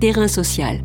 Terrain 0.00 0.28
social. 0.28 0.78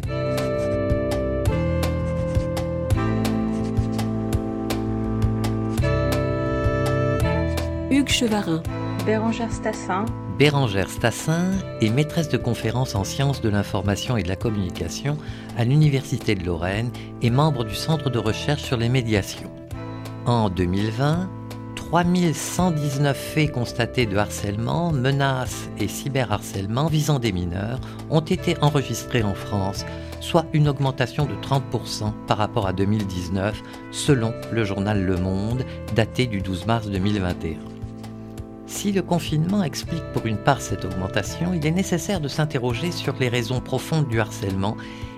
Hugues 7.91 8.10
Chevarin. 8.10 8.63
Bérangère 9.05 9.52
Stassin. 9.52 10.05
Bérangère 10.39 10.89
Stassin 10.89 11.52
est 11.79 11.91
maîtresse 11.91 12.29
de 12.29 12.38
conférences 12.38 12.96
en 12.96 13.04
sciences 13.04 13.41
de 13.41 13.49
l'information 13.49 14.18
et 14.18 14.24
de 14.24 14.29
la 14.29 14.36
communication 14.36 15.20
à 15.60 15.64
l'Université 15.64 16.34
de 16.34 16.43
Lorraine 16.43 16.89
et 17.21 17.30
membre 17.30 17.66
du 17.66 17.75
Centre 17.75 18.09
de 18.09 18.18
recherche 18.18 18.64
sur 18.64 18.77
les 18.77 18.89
médiations. 18.89 19.52
En 20.25 20.50
2020, 20.50 21.30
3119 21.93 23.15
faits 23.15 23.51
constatés 23.51 24.07
de 24.07 24.17
harcèlement, 24.17 24.91
menaces 24.91 25.69
et 25.77 25.87
cyberharcèlement 25.87 26.87
visant 26.87 27.19
des 27.19 27.31
mineurs 27.31 27.79
ont 28.09 28.19
été 28.19 28.57
enregistrés 28.61 29.21
en 29.21 29.35
France, 29.35 29.85
soit 30.20 30.48
une 30.53 30.67
augmentation 30.67 31.27
de 31.27 31.35
30% 31.35 32.11
par 32.25 32.39
rapport 32.39 32.65
à 32.65 32.73
2019, 32.73 33.61
selon 33.91 34.34
le 34.51 34.63
journal 34.63 35.03
Le 35.03 35.17
Monde, 35.17 35.65
daté 35.95 36.25
du 36.25 36.41
12 36.41 36.65
mars 36.65 36.87
2021. 36.87 37.59
Si 38.65 38.91
le 38.91 39.03
confinement 39.03 39.63
explique 39.63 40.12
pour 40.13 40.25
une 40.25 40.39
part 40.39 40.62
cette 40.62 40.85
augmentation, 40.85 41.53
il 41.53 41.63
est 41.63 41.70
nécessaire 41.70 42.21
de 42.21 42.27
s'interroger 42.27 42.91
sur 42.91 43.13
les 43.20 43.29
raisons 43.29 43.62
profondes 43.62 44.07
du 44.07 44.20
harcèlement 44.20 44.77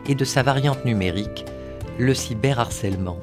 et 0.09 0.15
de 0.15 0.25
sa 0.25 0.43
variante 0.43 0.83
numérique, 0.83 1.45
le 1.97 2.13
cyberharcèlement. 2.13 3.19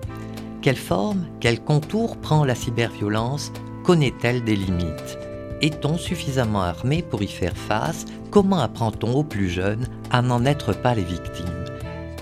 Quelle 0.63 0.77
forme, 0.77 1.27
quel 1.41 1.61
contour 1.61 2.17
prend 2.19 2.45
la 2.45 2.55
cyberviolence? 2.55 3.53
Connaît-elle 3.83 4.45
des 4.45 4.55
limites? 4.55 5.19
Est-on 5.61 5.99
suffisamment 5.99 6.63
armé 6.63 7.03
pour 7.03 7.21
y 7.21 7.27
faire 7.27 7.57
face? 7.57 8.05
Comment 8.31 8.61
apprend-on 8.61 9.13
aux 9.13 9.25
plus 9.25 9.49
jeunes 9.49 9.89
à 10.13 10.23
n'en 10.23 10.45
être 10.45 10.73
pas 10.73 10.95
les 10.95 11.03
victimes? 11.03 11.65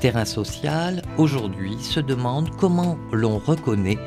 Terrain 0.00 0.24
social, 0.24 1.02
aujourd'hui, 1.18 1.76
se 1.80 2.00
demande 2.00 2.48
comment 2.56 2.96
l'on 3.12 3.36
reconnaît 3.36 3.98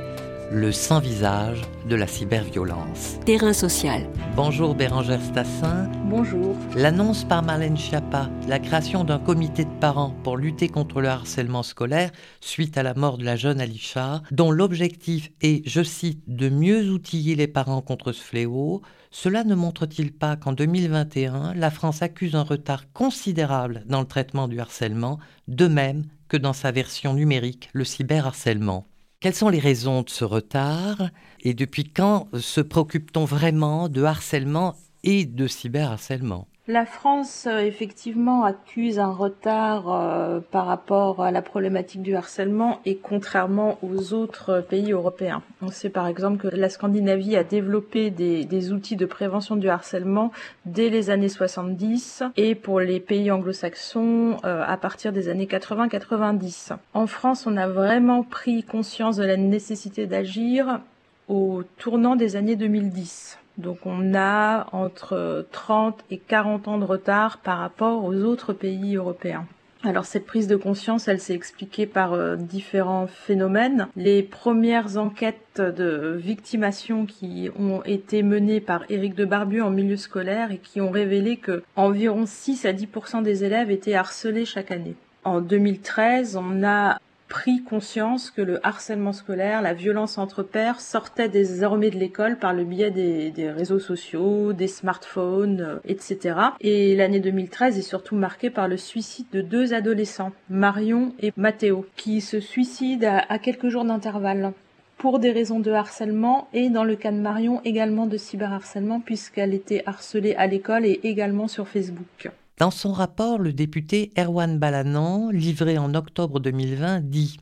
le 0.53 0.71
sans-visage 0.71 1.61
de 1.89 1.95
la 1.95 2.05
cyberviolence. 2.05 3.17
Terrain 3.25 3.53
social. 3.53 4.07
Bonjour 4.35 4.75
Bérangère 4.75 5.21
Stassin. 5.21 5.89
Bonjour. 6.05 6.55
L'annonce 6.75 7.23
par 7.23 7.41
Marlène 7.41 7.75
Schiappa, 7.75 8.29
la 8.47 8.59
création 8.59 9.03
d'un 9.03 9.17
comité 9.17 9.65
de 9.65 9.79
parents 9.79 10.11
pour 10.23 10.37
lutter 10.37 10.69
contre 10.69 11.01
le 11.01 11.07
harcèlement 11.07 11.63
scolaire 11.63 12.11
suite 12.39 12.77
à 12.77 12.83
la 12.83 12.93
mort 12.93 13.17
de 13.17 13.25
la 13.25 13.35
jeune 13.35 13.59
Alisha, 13.59 14.21
dont 14.29 14.51
l'objectif 14.51 15.31
est, 15.41 15.67
je 15.67 15.81
cite, 15.81 16.21
de 16.27 16.49
mieux 16.49 16.91
outiller 16.91 17.35
les 17.35 17.47
parents 17.47 17.81
contre 17.81 18.11
ce 18.11 18.21
fléau, 18.21 18.83
cela 19.09 19.43
ne 19.43 19.55
montre-t-il 19.55 20.13
pas 20.13 20.35
qu'en 20.35 20.53
2021, 20.53 21.55
la 21.55 21.71
France 21.71 22.03
accuse 22.03 22.35
un 22.35 22.43
retard 22.43 22.91
considérable 22.93 23.83
dans 23.87 24.01
le 24.01 24.07
traitement 24.07 24.47
du 24.47 24.59
harcèlement, 24.59 25.17
de 25.47 25.67
même 25.67 26.05
que 26.27 26.37
dans 26.37 26.53
sa 26.53 26.71
version 26.71 27.15
numérique, 27.15 27.69
le 27.73 27.85
cyberharcèlement? 27.85 28.85
Quelles 29.23 29.33
sont 29.33 29.47
les 29.47 29.59
raisons 29.59 30.01
de 30.01 30.09
ce 30.09 30.25
retard 30.25 31.09
et 31.39 31.53
depuis 31.53 31.85
quand 31.85 32.27
se 32.37 32.59
préoccupe-t-on 32.59 33.23
vraiment 33.23 33.87
de 33.87 34.03
harcèlement 34.03 34.75
et 35.05 35.25
de 35.25 35.47
cyberharcèlement? 35.47 36.49
La 36.67 36.85
France, 36.85 37.45
euh, 37.45 37.59
effectivement, 37.59 38.45
accuse 38.45 38.97
un 38.97 39.11
retard 39.11 39.93
euh, 39.93 40.39
par 40.39 40.65
rapport 40.65 41.21
à 41.21 41.29
la 41.29 41.41
problématique 41.41 42.01
du 42.01 42.15
harcèlement 42.15 42.79
et 42.85 42.95
contrairement 42.95 43.77
aux 43.83 44.13
autres 44.13 44.61
pays 44.61 44.93
européens. 44.93 45.43
On 45.61 45.67
sait 45.67 45.89
par 45.89 46.07
exemple 46.07 46.37
que 46.37 46.55
la 46.55 46.69
Scandinavie 46.69 47.35
a 47.35 47.43
développé 47.43 48.11
des, 48.11 48.71
outils 48.71 48.95
de 48.95 49.05
prévention 49.05 49.57
du 49.57 49.67
harcèlement 49.67 50.31
dès 50.65 50.89
les 50.89 51.09
années 51.09 51.27
70 51.27 52.23
et 52.37 52.55
pour 52.55 52.79
les 52.79 53.01
pays 53.01 53.29
anglo-saxons 53.29 54.37
euh, 54.45 54.63
à 54.65 54.77
partir 54.77 55.11
des 55.11 55.27
années 55.27 55.47
80-90. 55.47 56.77
En 56.93 57.07
France, 57.07 57.45
on 57.45 57.57
a 57.57 57.67
vraiment 57.67 58.23
pris 58.23 58.63
conscience 58.63 59.17
de 59.17 59.25
la 59.25 59.35
nécessité 59.35 60.05
d'agir 60.05 60.79
au 61.27 61.63
tournant 61.77 62.15
des 62.15 62.37
années 62.37 62.55
2010. 62.55 63.37
Donc 63.57 63.85
on 63.85 64.15
a 64.15 64.67
entre 64.71 65.45
30 65.51 66.03
et 66.11 66.17
40 66.17 66.67
ans 66.67 66.77
de 66.77 66.85
retard 66.85 67.37
par 67.37 67.59
rapport 67.59 68.03
aux 68.03 68.15
autres 68.15 68.53
pays 68.53 68.95
européens. 68.95 69.45
Alors 69.85 70.05
cette 70.05 70.25
prise 70.25 70.47
de 70.47 70.55
conscience, 70.55 71.09
elle 71.09 71.19
s'est 71.19 71.33
expliquée 71.33 71.85
par 71.85 72.13
euh, 72.13 72.37
différents 72.37 73.05
phénomènes. 73.05 73.87
Les 73.97 74.23
premières 74.23 74.97
enquêtes 74.97 75.59
de 75.59 76.15
victimation 76.17 77.05
qui 77.05 77.49
ont 77.59 77.83
été 77.83 78.23
menées 78.23 78.61
par 78.61 78.89
Éric 78.89 79.13
de 79.13 79.25
Barbu 79.25 79.61
en 79.61 79.69
milieu 79.69 79.97
scolaire 79.97 80.51
et 80.51 80.57
qui 80.57 80.79
ont 80.79 80.89
révélé 80.89 81.35
que 81.35 81.63
environ 81.75 82.25
6 82.25 82.65
à 82.65 82.71
10% 82.71 83.23
des 83.23 83.43
élèves 83.43 83.71
étaient 83.71 83.95
harcelés 83.95 84.45
chaque 84.45 84.71
année. 84.71 84.95
En 85.25 85.41
2013, 85.41 86.37
on 86.37 86.63
a 86.63 86.97
pris 87.33 87.63
conscience 87.63 88.29
que 88.29 88.43
le 88.43 88.59
harcèlement 88.63 89.11
scolaire, 89.11 89.63
la 89.63 89.73
violence 89.73 90.19
entre 90.19 90.43
pairs 90.43 90.79
sortait 90.79 91.29
désormais 91.29 91.89
de 91.89 91.97
l'école 91.97 92.37
par 92.37 92.53
le 92.53 92.63
biais 92.63 92.91
des, 92.91 93.49
réseaux 93.49 93.79
sociaux, 93.79 94.53
des 94.53 94.67
smartphones, 94.67 95.61
euh, 95.61 95.79
etc. 95.87 96.35
Et 96.61 96.95
l'année 96.95 97.19
2013 97.19 97.79
est 97.79 97.81
surtout 97.81 98.15
marquée 98.15 98.51
par 98.51 98.67
le 98.67 98.77
suicide 98.77 99.25
de 99.33 99.41
deux 99.41 99.73
adolescents, 99.73 100.31
Marion 100.51 101.11
et 101.19 101.33
Matteo, 101.35 101.87
qui 101.95 102.21
se 102.21 102.39
suicident 102.39 103.23
à 103.27 103.39
quelques 103.39 103.69
jours 103.69 103.83
d'intervalle 103.83 104.53
pour 104.99 105.17
des 105.17 105.31
raisons 105.31 105.59
de 105.59 105.71
harcèlement 105.71 106.47
et 106.53 106.69
dans 106.69 106.83
le 106.83 106.95
cas 106.95 107.11
de 107.11 107.17
Marion 107.17 107.61
également 107.65 108.05
de 108.05 108.15
cyberharcèlement 108.15 108.99
puisqu'elle 108.99 109.55
était 109.55 109.81
harcelée 109.87 110.35
à 110.35 110.45
l'école 110.45 110.85
et 110.85 110.99
également 111.01 111.47
sur 111.47 111.67
Facebook. 111.67 112.29
Dans 112.59 112.69
son 112.69 112.91
rapport, 112.91 113.39
le 113.39 113.51
député 113.51 114.11
Erwan 114.15 114.59
Balanan, 114.59 115.31
livré 115.31 115.79
en 115.79 115.95
octobre 115.95 116.39
2020, 116.39 117.01
dit 117.01 117.37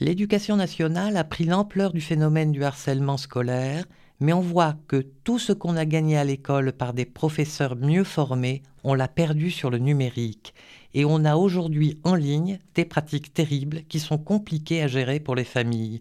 L'éducation 0.00 0.56
nationale 0.56 1.16
a 1.16 1.22
pris 1.22 1.44
l'ampleur 1.44 1.92
du 1.92 2.00
phénomène 2.00 2.50
du 2.50 2.64
harcèlement 2.64 3.18
scolaire, 3.18 3.84
mais 4.18 4.32
on 4.32 4.40
voit 4.40 4.74
que 4.88 5.06
tout 5.22 5.38
ce 5.38 5.52
qu'on 5.52 5.76
a 5.76 5.84
gagné 5.84 6.18
à 6.18 6.24
l'école 6.24 6.72
par 6.72 6.92
des 6.92 7.04
professeurs 7.04 7.76
mieux 7.76 8.02
formés, 8.02 8.64
on 8.82 8.94
l'a 8.94 9.06
perdu 9.06 9.52
sur 9.52 9.70
le 9.70 9.78
numérique. 9.78 10.54
Et 10.92 11.04
on 11.04 11.24
a 11.24 11.36
aujourd'hui 11.36 12.00
en 12.02 12.16
ligne 12.16 12.58
des 12.74 12.84
pratiques 12.84 13.32
terribles 13.32 13.82
qui 13.88 14.00
sont 14.00 14.18
compliquées 14.18 14.82
à 14.82 14.88
gérer 14.88 15.20
pour 15.20 15.36
les 15.36 15.44
familles. 15.44 16.00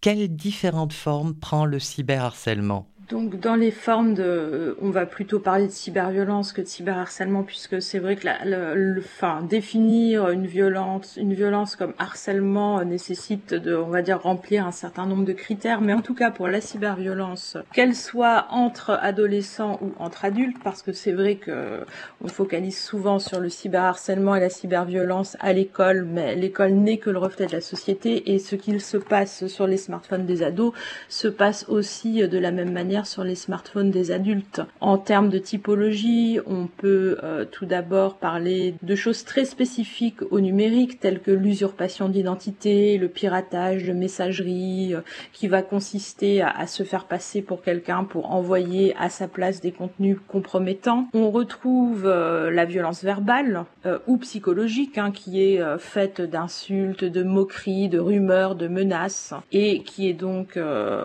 Quelles 0.00 0.34
différentes 0.34 0.92
formes 0.92 1.34
prend 1.34 1.66
le 1.66 1.78
cyberharcèlement? 1.78 2.91
Donc 3.12 3.38
dans 3.38 3.56
les 3.56 3.70
formes 3.70 4.14
de, 4.14 4.74
on 4.80 4.88
va 4.88 5.04
plutôt 5.04 5.38
parler 5.38 5.66
de 5.66 5.72
cyberviolence 5.72 6.54
que 6.54 6.62
de 6.62 6.66
cyberharcèlement 6.66 7.42
puisque 7.42 7.82
c'est 7.82 7.98
vrai 7.98 8.16
que 8.16 8.24
la, 8.24 8.42
le, 8.46 9.00
enfin, 9.00 9.42
définir 9.42 10.30
une 10.30 10.46
violence, 10.46 11.18
une 11.18 11.34
violence 11.34 11.76
comme 11.76 11.92
harcèlement 11.98 12.82
nécessite 12.84 13.52
de, 13.52 13.76
on 13.76 13.90
va 13.90 14.00
dire 14.00 14.22
remplir 14.22 14.66
un 14.66 14.72
certain 14.72 15.04
nombre 15.04 15.26
de 15.26 15.34
critères, 15.34 15.82
mais 15.82 15.92
en 15.92 16.00
tout 16.00 16.14
cas 16.14 16.30
pour 16.30 16.48
la 16.48 16.62
cyberviolence, 16.62 17.58
qu'elle 17.74 17.94
soit 17.94 18.46
entre 18.48 18.98
adolescents 19.02 19.78
ou 19.82 19.92
entre 19.98 20.24
adultes, 20.24 20.56
parce 20.64 20.80
que 20.80 20.94
c'est 20.94 21.12
vrai 21.12 21.34
que 21.34 21.84
on 22.24 22.28
focalise 22.28 22.78
souvent 22.78 23.18
sur 23.18 23.40
le 23.40 23.50
cyberharcèlement 23.50 24.36
et 24.36 24.40
la 24.40 24.48
cyberviolence 24.48 25.36
à 25.40 25.52
l'école, 25.52 26.06
mais 26.10 26.34
l'école 26.34 26.72
n'est 26.72 26.96
que 26.96 27.10
le 27.10 27.18
reflet 27.18 27.44
de 27.44 27.52
la 27.52 27.60
société 27.60 28.32
et 28.32 28.38
ce 28.38 28.56
qu'il 28.56 28.80
se 28.80 28.96
passe 28.96 29.48
sur 29.48 29.66
les 29.66 29.76
smartphones 29.76 30.24
des 30.24 30.42
ados 30.42 30.72
se 31.10 31.28
passe 31.28 31.66
aussi 31.68 32.26
de 32.26 32.38
la 32.38 32.52
même 32.52 32.72
manière 32.72 33.01
sur 33.06 33.24
les 33.24 33.34
smartphones 33.34 33.90
des 33.90 34.10
adultes. 34.10 34.62
En 34.80 34.98
termes 34.98 35.28
de 35.28 35.38
typologie, 35.38 36.38
on 36.46 36.66
peut 36.66 37.18
euh, 37.22 37.44
tout 37.44 37.66
d'abord 37.66 38.16
parler 38.16 38.74
de 38.82 38.94
choses 38.94 39.24
très 39.24 39.44
spécifiques 39.44 40.22
au 40.30 40.40
numérique, 40.40 41.00
telles 41.00 41.20
que 41.20 41.30
l'usurpation 41.30 42.08
d'identité, 42.08 42.98
le 42.98 43.08
piratage 43.08 43.84
de 43.84 43.92
messagerie, 43.92 44.94
euh, 44.94 45.00
qui 45.32 45.48
va 45.48 45.62
consister 45.62 46.42
à, 46.42 46.66
se 46.66 46.82
faire 46.84 47.04
passer 47.04 47.42
pour 47.42 47.62
quelqu'un 47.62 48.04
pour 48.04 48.30
envoyer 48.32 48.94
à 48.98 49.08
sa 49.08 49.28
place 49.28 49.60
des 49.60 49.72
contenus 49.72 50.18
compromettants. 50.28 51.08
On 51.12 51.30
retrouve 51.30 52.06
euh, 52.06 52.50
la 52.50 52.64
violence 52.64 53.02
verbale 53.02 53.64
ou 54.06 54.16
psychologique, 54.18 54.96
hein, 54.96 55.10
qui 55.10 55.42
est 55.42 55.60
faite 55.78 56.20
d'insultes, 56.20 57.04
de 57.04 57.22
moqueries, 57.24 57.88
de 57.88 57.98
rumeurs, 57.98 58.54
de 58.54 58.68
menaces, 58.68 59.34
et 59.50 59.82
qui 59.82 60.08
est 60.08 60.12
donc 60.12 60.56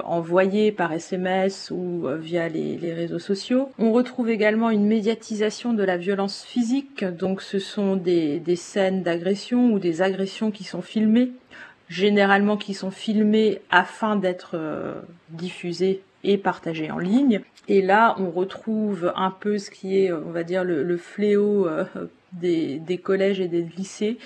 envoyée 0.03 0.71
par 0.71 0.93
SMS 0.93 1.71
euh, 1.77 2.17
via 2.17 2.49
les, 2.49 2.77
réseaux 2.93 3.19
sociaux. 3.19 3.69
On 3.77 3.91
retrouve 3.91 4.29
également 4.29 4.69
une 4.69 4.85
médiatisation 4.85 5.73
de 5.73 5.83
la 5.83 5.97
violence 5.97 6.43
physique, 6.43 7.03
donc 7.03 7.41
ce 7.41 7.59
sont 7.59 7.95
des, 7.95 8.41
scènes 8.55 9.03
d'agression 9.03 9.71
ou 9.71 9.79
des 9.79 10.01
agressions 10.01 10.51
qui 10.51 10.63
sont 10.63 10.81
filmées, 10.81 11.31
généralement 11.89 12.57
qui 12.57 12.73
sont 12.73 12.91
filmées 12.91 13.61
afin 13.69 14.15
d'être 14.15 14.51
euh, 14.55 14.95
diffusées 15.29 16.01
et 16.23 16.37
partagées 16.37 16.91
en 16.91 16.99
ligne. 16.99 17.41
Et 17.67 17.81
là, 17.81 18.15
on 18.17 18.31
retrouve 18.31 19.11
un 19.15 19.31
peu 19.31 19.57
ce 19.57 19.69
qui 19.69 19.99
est, 19.99 20.11
on 20.11 20.31
va 20.31 20.43
dire, 20.43 20.63
le, 20.63 20.97
fléau 20.97 21.67
euh, 21.67 21.83
des, 22.33 22.79
des, 22.79 22.97
collèges 22.97 23.39
et 23.39 23.47
des 23.47 23.67
lycées 23.77 24.17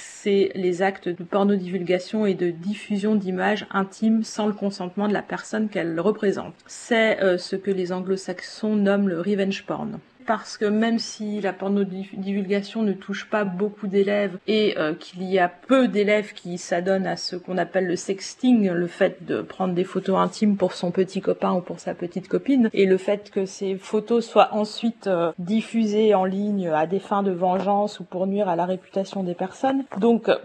c'est 0.00 0.50
les 0.54 0.82
actes 0.82 1.08
de 1.08 1.24
pornodivulgation 1.24 2.26
et 2.26 2.34
de 2.34 2.50
diffusion 2.50 3.14
d'images 3.14 3.66
intimes 3.70 4.24
sans 4.24 4.46
le 4.46 4.52
consentement 4.52 5.08
de 5.08 5.12
la 5.12 5.22
personne 5.22 5.68
qu'elle 5.68 5.98
représente. 6.00 6.54
C'est 6.66 7.22
euh, 7.22 7.38
ce 7.38 7.56
que 7.56 7.70
les 7.70 7.92
anglo-saxons 7.92 8.76
nomment 8.76 9.08
le 9.08 9.20
revenge 9.20 9.64
porn. 9.64 9.98
Parce 10.28 10.58
que 10.58 10.66
même 10.66 10.98
si 10.98 11.40
la 11.40 11.54
pornodivulgation 11.54 12.82
ne 12.82 12.92
touche 12.92 13.30
pas 13.30 13.44
beaucoup 13.44 13.86
d'élèves 13.86 14.36
et 14.46 14.74
euh, 14.76 14.92
qu'il 14.92 15.22
y 15.22 15.38
a 15.38 15.48
peu 15.48 15.88
d'élèves 15.88 16.34
qui 16.34 16.58
s'adonnent 16.58 17.06
à 17.06 17.16
ce 17.16 17.34
qu'on 17.34 17.56
appelle 17.56 17.86
le 17.86 17.96
sexting, 17.96 18.68
le 18.68 18.86
fait 18.88 19.24
de 19.24 19.40
prendre 19.40 19.72
des 19.72 19.84
photos 19.84 20.18
intimes 20.18 20.58
pour 20.58 20.74
son 20.74 20.90
petit 20.90 21.22
copain 21.22 21.54
ou 21.54 21.62
pour 21.62 21.80
sa 21.80 21.94
petite 21.94 22.28
copine, 22.28 22.68
et 22.74 22.84
le 22.84 22.98
fait 22.98 23.30
que 23.30 23.46
ces 23.46 23.76
photos 23.76 24.26
soient 24.26 24.50
ensuite 24.52 25.06
euh, 25.06 25.32
diffusées 25.38 26.14
en 26.14 26.26
ligne 26.26 26.68
à 26.68 26.86
des 26.86 26.98
fins 26.98 27.22
de 27.22 27.32
vengeance 27.32 27.98
ou 27.98 28.04
pour 28.04 28.26
nuire 28.26 28.50
à 28.50 28.56
la 28.56 28.66
réputation 28.66 29.22
des 29.22 29.34
personnes. 29.34 29.84
Donc, 29.96 30.28
euh, 30.28 30.36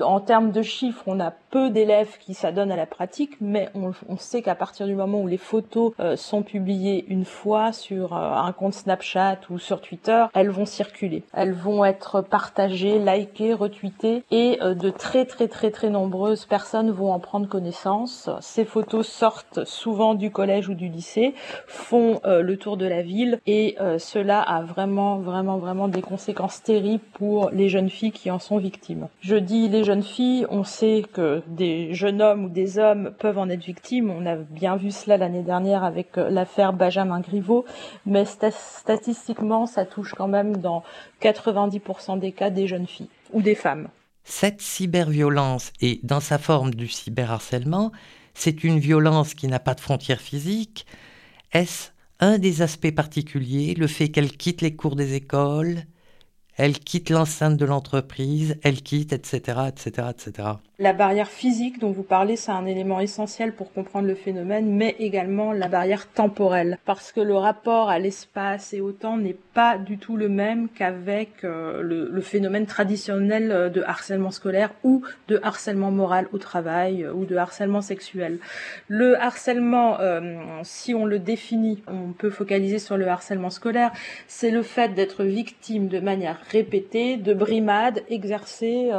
en 0.00 0.18
termes 0.18 0.50
de 0.50 0.62
chiffres, 0.62 1.04
on 1.06 1.20
a 1.20 1.32
peu 1.52 1.70
d'élèves 1.70 2.18
qui 2.18 2.34
s'adonnent 2.34 2.72
à 2.72 2.76
la 2.76 2.86
pratique, 2.86 3.36
mais 3.40 3.68
on, 3.76 3.92
on 4.08 4.16
sait 4.16 4.42
qu'à 4.42 4.56
partir 4.56 4.88
du 4.88 4.96
moment 4.96 5.20
où 5.22 5.28
les 5.28 5.38
photos 5.38 5.92
sont 6.16 6.42
publiées 6.42 7.04
une 7.08 7.24
fois 7.24 7.72
sur 7.72 8.14
un 8.14 8.52
compte 8.52 8.74
Snapchat 8.74 9.27
ou 9.50 9.58
sur 9.58 9.80
Twitter, 9.80 10.26
elles 10.34 10.50
vont 10.50 10.66
circuler. 10.66 11.24
Elles 11.32 11.52
vont 11.52 11.84
être 11.84 12.22
partagées, 12.22 12.98
likées, 12.98 13.54
retweetées 13.54 14.24
et 14.30 14.58
euh, 14.62 14.74
de 14.74 14.90
très 14.90 15.24
très 15.24 15.48
très 15.48 15.70
très 15.70 15.90
nombreuses 15.90 16.46
personnes 16.46 16.90
vont 16.90 17.12
en 17.12 17.18
prendre 17.18 17.48
connaissance. 17.48 18.30
Ces 18.40 18.64
photos 18.64 19.06
sortent 19.06 19.64
souvent 19.64 20.14
du 20.14 20.30
collège 20.30 20.68
ou 20.68 20.74
du 20.74 20.88
lycée, 20.88 21.34
font 21.66 22.20
euh, 22.24 22.42
le 22.42 22.56
tour 22.56 22.76
de 22.76 22.86
la 22.86 23.02
ville 23.02 23.40
et 23.46 23.76
euh, 23.80 23.98
cela 23.98 24.40
a 24.40 24.62
vraiment 24.62 25.18
vraiment 25.18 25.58
vraiment 25.58 25.88
des 25.88 26.02
conséquences 26.02 26.62
terribles 26.62 27.04
pour 27.14 27.50
les 27.50 27.68
jeunes 27.68 27.90
filles 27.90 28.12
qui 28.12 28.30
en 28.30 28.38
sont 28.38 28.58
victimes. 28.58 29.08
Je 29.20 29.36
dis 29.36 29.68
les 29.68 29.84
jeunes 29.84 30.02
filles, 30.02 30.46
on 30.50 30.64
sait 30.64 31.04
que 31.12 31.42
des 31.46 31.94
jeunes 31.94 32.22
hommes 32.22 32.44
ou 32.44 32.48
des 32.48 32.78
hommes 32.78 33.12
peuvent 33.18 33.38
en 33.38 33.48
être 33.48 33.64
victimes. 33.64 34.10
On 34.10 34.26
a 34.26 34.36
bien 34.36 34.76
vu 34.76 34.90
cela 34.90 35.16
l'année 35.16 35.42
dernière 35.42 35.84
avec 35.84 36.16
l'affaire 36.16 36.72
Benjamin 36.72 37.20
Griveaux, 37.20 37.64
mais 38.06 38.24
statistiquement, 38.24 39.17
ça 39.66 39.84
touche 39.84 40.14
quand 40.14 40.28
même 40.28 40.56
dans 40.56 40.82
90% 41.22 42.18
des 42.18 42.32
cas 42.32 42.50
des 42.50 42.66
jeunes 42.66 42.86
filles 42.86 43.08
ou 43.32 43.42
des 43.42 43.54
femmes. 43.54 43.88
Cette 44.24 44.60
cyberviolence 44.60 45.72
et 45.80 46.00
dans 46.02 46.20
sa 46.20 46.38
forme 46.38 46.74
du 46.74 46.88
cyberharcèlement, 46.88 47.92
c'est 48.34 48.62
une 48.62 48.78
violence 48.78 49.34
qui 49.34 49.48
n'a 49.48 49.58
pas 49.58 49.74
de 49.74 49.80
frontières 49.80 50.20
physiques. 50.20 50.86
Est-ce 51.52 51.90
un 52.20 52.38
des 52.38 52.62
aspects 52.62 52.94
particuliers, 52.94 53.74
le 53.74 53.86
fait 53.86 54.08
qu'elle 54.08 54.36
quitte 54.36 54.60
les 54.60 54.74
cours 54.74 54.96
des 54.96 55.14
écoles, 55.14 55.84
elle 56.58 56.80
quitte 56.80 57.10
l'enceinte 57.10 57.56
de 57.56 57.64
l'entreprise, 57.64 58.56
elle 58.64 58.82
quitte, 58.82 59.12
etc., 59.12 59.60
etc., 59.68 60.08
etc. 60.10 60.48
La 60.80 60.92
barrière 60.92 61.28
physique 61.28 61.80
dont 61.80 61.90
vous 61.90 62.04
parlez, 62.04 62.36
c'est 62.36 62.52
un 62.52 62.64
élément 62.64 63.00
essentiel 63.00 63.52
pour 63.52 63.72
comprendre 63.72 64.06
le 64.06 64.14
phénomène, 64.14 64.70
mais 64.70 64.94
également 65.00 65.52
la 65.52 65.66
barrière 65.66 66.08
temporelle, 66.08 66.78
parce 66.84 67.10
que 67.10 67.20
le 67.20 67.36
rapport 67.36 67.90
à 67.90 67.98
l'espace 67.98 68.72
et 68.74 68.80
au 68.80 68.92
temps 68.92 69.16
n'est 69.16 69.36
pas 69.54 69.76
du 69.76 69.98
tout 69.98 70.16
le 70.16 70.28
même 70.28 70.68
qu'avec 70.68 71.42
euh, 71.42 71.82
le, 71.82 72.20
phénomène 72.20 72.66
traditionnel 72.66 73.50
euh, 73.50 73.68
de 73.70 73.82
harcèlement 73.82 74.30
scolaire 74.30 74.72
ou 74.84 75.02
de 75.26 75.40
harcèlement 75.42 75.90
moral 75.90 76.28
au 76.32 76.38
travail 76.38 77.02
euh, 77.02 77.12
ou 77.12 77.24
de 77.24 77.34
harcèlement 77.34 77.82
sexuel. 77.82 78.38
Le 78.86 79.20
harcèlement, 79.20 79.98
si 80.62 80.94
on 80.94 81.04
le 81.04 81.18
définit, 81.18 81.82
on 81.88 82.12
peut 82.12 82.30
focaliser 82.30 82.78
sur 82.78 82.96
le 82.96 83.08
harcèlement 83.08 83.50
scolaire, 83.50 83.90
c'est 84.28 84.50
le 84.50 84.62
fait 84.62 84.94
d'être 84.94 85.24
victime 85.24 85.88
de 85.88 85.98
manière 85.98 86.38
répétée 86.50 87.16
de 87.16 87.34
brimades 87.34 88.02
exercées 88.08 88.90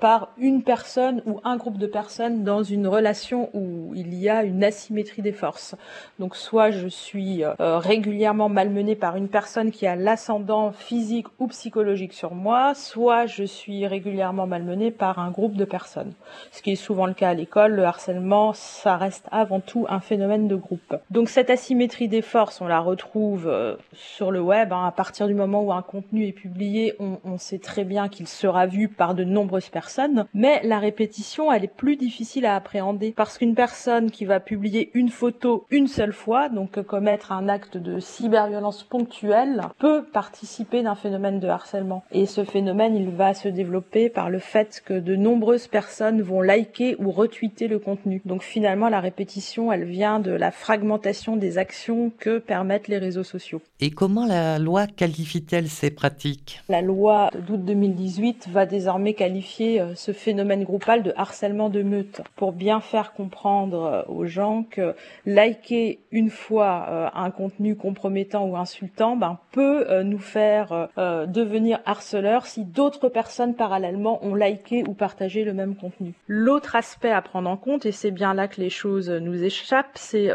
par 0.00 0.28
une 0.38 0.62
personne 0.62 1.22
ou 1.26 1.40
un 1.44 1.56
groupe 1.56 1.78
de 1.78 1.86
personnes 1.86 2.44
dans 2.44 2.62
une 2.62 2.86
relation 2.86 3.50
où 3.54 3.92
il 3.94 4.14
y 4.14 4.28
a 4.28 4.44
une 4.44 4.64
asymétrie 4.64 5.22
des 5.22 5.32
forces. 5.32 5.74
Donc 6.18 6.36
soit 6.36 6.70
je 6.70 6.88
suis 6.88 7.44
euh, 7.44 7.78
régulièrement 7.78 8.48
malmenée 8.48 8.96
par 8.96 9.16
une 9.16 9.28
personne 9.28 9.70
qui 9.70 9.86
a 9.86 9.96
l'ascendant 9.96 10.72
physique 10.72 11.26
ou 11.38 11.48
psychologique 11.48 12.12
sur 12.12 12.34
moi, 12.34 12.74
soit 12.74 13.26
je 13.26 13.44
suis 13.44 13.86
régulièrement 13.86 14.46
malmenée 14.46 14.90
par 14.90 15.18
un 15.18 15.30
groupe 15.30 15.54
de 15.54 15.64
personnes. 15.64 16.12
Ce 16.50 16.62
qui 16.62 16.72
est 16.72 16.76
souvent 16.76 17.06
le 17.06 17.14
cas 17.14 17.30
à 17.30 17.34
l'école, 17.34 17.72
le 17.72 17.84
harcèlement, 17.84 18.52
ça 18.52 18.96
reste 18.96 19.26
avant 19.30 19.60
tout 19.60 19.86
un 19.88 20.00
phénomène 20.00 20.48
de 20.48 20.56
groupe. 20.56 20.96
Donc 21.10 21.28
cette 21.28 21.50
asymétrie 21.50 22.08
des 22.08 22.22
forces, 22.22 22.60
on 22.60 22.66
la 22.66 22.80
retrouve 22.80 23.48
euh, 23.48 23.76
sur 23.92 24.30
le 24.30 24.40
web. 24.40 24.72
Hein. 24.72 24.86
À 24.86 24.92
partir 24.92 25.26
du 25.26 25.34
moment 25.34 25.62
où 25.62 25.72
un 25.72 25.82
contenu 25.82 26.26
est 26.26 26.32
publié, 26.32 26.81
on, 26.98 27.20
on 27.24 27.38
sait 27.38 27.58
très 27.58 27.84
bien 27.84 28.08
qu'il 28.08 28.28
sera 28.28 28.66
vu 28.66 28.88
par 28.88 29.14
de 29.14 29.24
nombreuses 29.24 29.70
personnes, 29.70 30.26
mais 30.34 30.60
la 30.64 30.78
répétition 30.78 31.52
elle 31.52 31.64
est 31.64 31.76
plus 31.76 31.96
difficile 31.96 32.46
à 32.46 32.56
appréhender 32.56 33.12
parce 33.16 33.38
qu'une 33.38 33.54
personne 33.54 34.10
qui 34.10 34.24
va 34.24 34.40
publier 34.40 34.90
une 34.94 35.08
photo 35.08 35.66
une 35.70 35.88
seule 35.88 36.12
fois, 36.12 36.48
donc 36.48 36.80
commettre 36.82 37.32
un 37.32 37.48
acte 37.48 37.76
de 37.76 38.00
cyberviolence 38.00 38.82
ponctuelle, 38.84 39.62
peut 39.78 40.04
participer 40.04 40.82
d'un 40.82 40.94
phénomène 40.94 41.40
de 41.40 41.48
harcèlement. 41.48 42.04
Et 42.12 42.26
ce 42.26 42.44
phénomène, 42.44 42.96
il 42.96 43.10
va 43.10 43.34
se 43.34 43.48
développer 43.48 44.08
par 44.08 44.30
le 44.30 44.38
fait 44.38 44.82
que 44.84 44.94
de 44.94 45.16
nombreuses 45.16 45.68
personnes 45.68 46.22
vont 46.22 46.40
liker 46.40 46.96
ou 46.98 47.10
retweeter 47.10 47.68
le 47.68 47.78
contenu. 47.78 48.22
Donc 48.24 48.42
finalement, 48.42 48.88
la 48.88 49.00
répétition, 49.00 49.72
elle 49.72 49.84
vient 49.84 50.20
de 50.20 50.32
la 50.32 50.50
fragmentation 50.50 51.36
des 51.36 51.58
actions 51.58 52.10
que 52.18 52.38
permettent 52.38 52.88
les 52.88 52.98
réseaux 52.98 53.24
sociaux. 53.24 53.60
Et 53.80 53.90
comment 53.90 54.26
la 54.26 54.58
loi 54.58 54.86
qualifie-t-elle 54.86 55.68
ces 55.68 55.90
pratiques? 55.90 56.61
La 56.68 56.80
loi 56.80 57.28
d'août 57.34 57.64
2018 57.64 58.48
va 58.48 58.66
désormais 58.66 59.14
qualifier 59.14 59.80
euh, 59.80 59.94
ce 59.96 60.12
phénomène 60.12 60.62
groupal 60.62 61.02
de 61.02 61.12
harcèlement 61.16 61.70
de 61.70 61.82
meute 61.82 62.22
pour 62.36 62.52
bien 62.52 62.80
faire 62.80 63.14
comprendre 63.14 63.82
euh, 63.82 64.02
aux 64.06 64.26
gens 64.26 64.64
que 64.70 64.94
liker 65.26 65.98
une 66.12 66.30
fois 66.30 66.86
euh, 66.88 67.08
un 67.14 67.32
contenu 67.32 67.74
compromettant 67.74 68.46
ou 68.46 68.56
insultant 68.56 69.16
ben, 69.16 69.38
peut 69.50 70.02
nous 70.02 70.18
faire 70.18 70.88
devenir 70.96 71.80
harceleurs 71.84 72.46
si 72.46 72.64
d'autres 72.64 73.08
personnes 73.08 73.54
parallèlement 73.54 74.24
ont 74.24 74.34
liké 74.34 74.82
ou 74.88 74.94
partagé 74.94 75.44
le 75.44 75.52
même 75.52 75.74
contenu. 75.76 76.14
L'autre 76.26 76.74
aspect 76.74 77.10
à 77.10 77.20
prendre 77.20 77.50
en 77.50 77.58
compte, 77.58 77.84
et 77.84 77.92
c'est 77.92 78.10
bien 78.10 78.32
là 78.32 78.48
que 78.48 78.60
les 78.60 78.70
choses 78.70 79.10
nous 79.10 79.42
échappent, 79.42 79.96
c'est, 79.96 80.28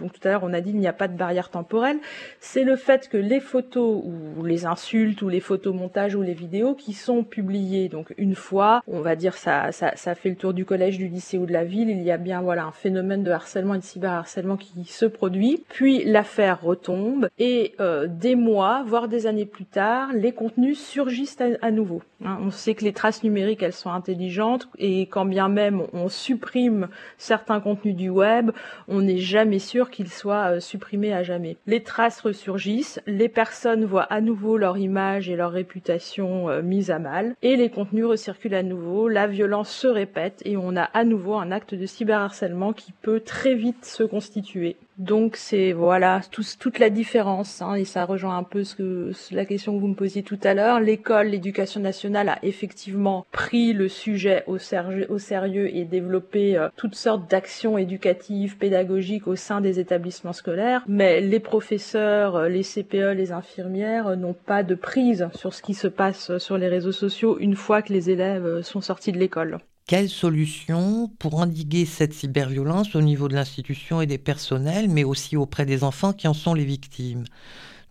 donc 0.00 0.12
tout 0.12 0.26
à 0.26 0.30
l'heure 0.30 0.42
on 0.42 0.52
a 0.52 0.60
dit 0.60 0.70
il 0.70 0.78
n'y 0.78 0.88
a 0.88 0.92
pas 0.92 1.06
de 1.06 1.16
barrière 1.16 1.50
temporelle, 1.50 1.98
c'est 2.40 2.64
le 2.64 2.74
fait 2.74 3.08
que 3.08 3.16
les 3.16 3.40
photos 3.40 4.02
ou 4.04 4.44
les 4.44 4.66
insultes 4.66 5.22
ou 5.22 5.28
les 5.28 5.40
photomontages 5.66 6.14
ou 6.14 6.22
les 6.22 6.34
vidéos 6.34 6.74
qui 6.74 6.92
sont 6.92 7.24
publiées 7.24 7.56
donc 7.88 8.14
une 8.18 8.34
fois, 8.34 8.82
on 8.86 9.00
va 9.00 9.16
dire 9.16 9.34
ça, 9.34 9.72
ça, 9.72 10.14
fait 10.14 10.28
le 10.28 10.36
tour 10.36 10.52
du 10.52 10.64
collège, 10.64 10.98
du 10.98 11.08
lycée 11.08 11.38
ou 11.38 11.46
de 11.46 11.52
la 11.52 11.64
ville, 11.64 11.90
il 11.90 12.02
y 12.02 12.10
a 12.10 12.16
bien 12.16 12.40
voilà 12.40 12.64
un 12.64 12.72
phénomène 12.72 13.22
de 13.22 13.30
harcèlement 13.30 13.74
et 13.74 13.78
de 13.78 13.82
cyberharcèlement 13.82 14.56
qui 14.56 14.84
se 14.84 15.06
produit. 15.06 15.64
Puis 15.68 16.04
l'affaire 16.04 16.62
retombe 16.62 17.28
et 17.38 17.74
euh, 17.80 18.06
des 18.08 18.34
mois, 18.34 18.84
voire 18.86 19.08
des 19.08 19.26
années 19.26 19.46
plus 19.46 19.64
tard, 19.64 20.10
les 20.14 20.32
contenus 20.32 20.78
surgissent 20.78 21.38
à, 21.60 21.70
nouveau. 21.70 22.02
Hein. 22.24 22.38
on 22.40 22.50
sait 22.50 22.74
que 22.74 22.84
les 22.84 22.92
traces 22.92 23.22
numériques, 23.22 23.62
elles 23.62 23.72
sont 23.72 23.90
intelligentes 23.90 24.68
et 24.78 25.02
quand 25.02 25.26
bien 25.26 25.48
même 25.48 25.82
on 25.92 26.08
supprime 26.08 26.88
certains 27.18 27.60
contenus 27.60 27.96
du 27.96 28.08
web, 28.08 28.50
on 28.88 29.02
n'est 29.02 29.18
jamais 29.18 29.58
sûr 29.58 29.90
qu'ils 29.90 30.10
soient 30.10 30.52
euh, 30.52 30.60
supprimés 30.60 31.12
à 31.12 31.22
jamais. 31.22 31.56
Les 31.66 31.82
traces 31.82 32.20
ressurgissent, 32.20 33.00
les 33.06 33.28
personnes 33.28 33.84
voient 33.84 34.02
à 34.02 34.20
nouveau 34.20 34.56
leur 34.56 34.78
image 34.78 35.28
et 35.28 35.36
leur 35.36 35.55
réputation 35.56 36.48
euh, 36.48 36.62
mise 36.62 36.90
à 36.90 36.98
mal 36.98 37.34
et 37.42 37.56
les 37.56 37.68
contenus 37.68 38.06
recirculent 38.06 38.54
à 38.54 38.62
nouveau, 38.62 39.08
la 39.08 39.26
violence 39.26 39.70
se 39.70 39.88
répète 39.88 40.40
et 40.44 40.56
on 40.56 40.76
a 40.76 40.84
à 40.84 41.04
nouveau 41.04 41.34
un 41.34 41.50
acte 41.50 41.74
de 41.74 41.86
cyberharcèlement 41.86 42.72
qui 42.72 42.92
peut 42.92 43.20
très 43.20 43.54
vite 43.54 43.84
se 43.84 44.04
constituer. 44.04 44.76
Donc 44.98 45.36
c'est 45.36 45.72
voilà 45.72 46.22
toute 46.58 46.78
la 46.78 46.88
différence 46.88 47.60
hein, 47.60 47.74
et 47.74 47.84
ça 47.84 48.06
rejoint 48.06 48.38
un 48.38 48.42
peu 48.42 48.64
ce 48.64 48.74
que 48.74 49.12
la 49.30 49.44
question 49.44 49.74
que 49.74 49.80
vous 49.80 49.88
me 49.88 49.94
posiez 49.94 50.22
tout 50.22 50.38
à 50.42 50.54
l'heure. 50.54 50.80
L'école, 50.80 51.28
l'éducation 51.28 51.80
nationale 51.80 52.30
a 52.30 52.38
effectivement 52.42 53.26
pris 53.30 53.74
le 53.74 53.88
sujet 53.88 54.42
au, 54.46 54.58
sérieux 54.58 55.76
et 55.76 55.84
développé 55.84 56.56
euh, 56.56 56.68
toutes 56.76 56.94
sortes 56.94 57.30
d'actions 57.30 57.76
éducatives, 57.76 58.56
pédagogiques 58.56 59.26
au 59.26 59.36
sein 59.36 59.60
des 59.60 59.80
établissements 59.80 60.32
scolaires, 60.32 60.82
mais 60.88 61.20
les 61.20 61.40
professeurs, 61.40 62.36
euh, 62.36 62.48
les 62.48 62.62
CPE, 62.62 63.14
les 63.14 63.32
infirmières 63.32 64.08
euh, 64.08 64.16
n'ont 64.16 64.34
pas 64.34 64.62
de 64.62 64.74
prise 64.74 65.28
sur 65.34 65.52
ce 65.52 65.60
qui 65.60 65.74
se 65.74 65.88
passe 65.88 66.38
sur 66.38 66.56
les 66.56 66.68
réseaux 66.68 66.92
sociaux 66.92 67.36
une 67.38 67.56
fois 67.56 67.82
que 67.82 67.92
les 67.92 68.08
élèves 68.08 68.62
sont 68.62 68.80
sortis 68.80 69.12
de 69.12 69.18
l'école. 69.18 69.58
Quelles 69.88 70.08
solutions 70.08 71.08
pour 71.20 71.36
endiguer 71.36 71.86
cette 71.86 72.12
cyberviolence 72.12 72.96
au 72.96 73.02
niveau 73.02 73.28
de 73.28 73.34
l'institution 73.34 74.00
et 74.00 74.06
des 74.06 74.18
personnels, 74.18 74.88
mais 74.88 75.04
aussi 75.04 75.36
auprès 75.36 75.64
des 75.64 75.84
enfants 75.84 76.12
qui 76.12 76.26
en 76.26 76.34
sont 76.34 76.54
les 76.54 76.64
victimes? 76.64 77.22